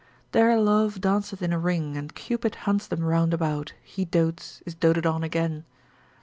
Their 0.31 0.57
love 0.57 0.99
danceth 0.99 1.43
in 1.43 1.53
a 1.53 1.59
ring, 1.59 1.95
and 1.95 2.15
Cupid 2.15 2.55
hunts 2.65 2.87
them 2.87 3.01
round 3.01 3.35
about; 3.35 3.73
he 3.83 4.03
dotes, 4.03 4.63
is 4.65 4.73
doted 4.73 5.05
on 5.05 5.21
again. 5.21 5.63